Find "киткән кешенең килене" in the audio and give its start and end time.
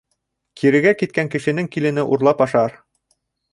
1.01-2.07